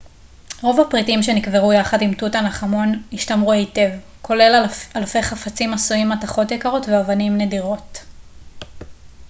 רוב 0.61 0.79
הפריטים 0.79 1.23
שנקברו 1.23 1.73
יחד 1.73 2.01
עם 2.01 2.13
תות 2.13 2.35
ענח' 2.35 2.63
אמון 2.63 3.01
השתמרו 3.13 3.51
היטב 3.51 3.89
כולל 4.21 4.65
אלפי 4.95 5.23
חפצים 5.23 5.73
עשויים 5.73 6.09
מתכות 6.09 6.51
יקרות 6.51 6.85
ואבנים 6.87 7.37
נדירות 7.37 7.97